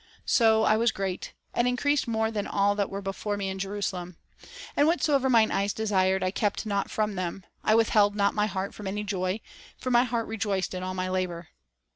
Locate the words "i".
0.63-0.77, 6.23-6.31, 7.63-7.75